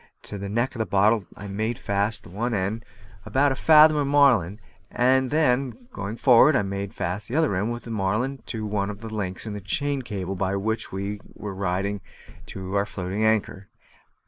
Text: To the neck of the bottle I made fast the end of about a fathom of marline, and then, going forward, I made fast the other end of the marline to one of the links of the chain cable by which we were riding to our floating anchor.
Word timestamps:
To 0.23 0.39
the 0.39 0.49
neck 0.49 0.73
of 0.73 0.79
the 0.79 0.87
bottle 0.87 1.27
I 1.37 1.45
made 1.45 1.77
fast 1.77 2.23
the 2.23 2.31
end 2.35 2.55
of 3.21 3.27
about 3.27 3.51
a 3.51 3.55
fathom 3.55 3.97
of 3.97 4.07
marline, 4.07 4.59
and 4.89 5.29
then, 5.29 5.87
going 5.93 6.17
forward, 6.17 6.55
I 6.55 6.63
made 6.63 6.91
fast 6.95 7.27
the 7.27 7.35
other 7.35 7.55
end 7.55 7.71
of 7.71 7.83
the 7.83 7.91
marline 7.91 8.41
to 8.47 8.65
one 8.65 8.89
of 8.89 9.01
the 9.01 9.13
links 9.13 9.45
of 9.45 9.53
the 9.53 9.61
chain 9.61 10.01
cable 10.01 10.33
by 10.33 10.55
which 10.55 10.91
we 10.91 11.19
were 11.35 11.53
riding 11.53 12.01
to 12.47 12.73
our 12.77 12.87
floating 12.87 13.23
anchor. 13.23 13.67